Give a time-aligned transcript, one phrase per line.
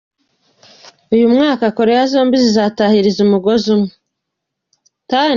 [1.13, 3.91] Uyu mwaka Koreya zombi zizatahiriza umugozi umwe.